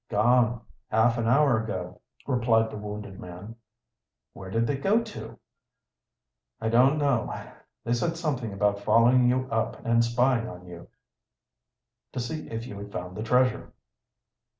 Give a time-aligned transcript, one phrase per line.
[0.09, 3.55] "Gone, half an hour ago," replied the wounded man.
[4.33, 5.37] "Where did they go to?"
[6.59, 7.31] "I don't know.
[7.83, 10.87] They said something about following you up and spying on you,
[12.13, 13.73] to see if you had found the treasure."